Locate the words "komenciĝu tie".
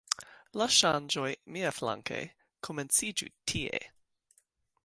2.69-3.87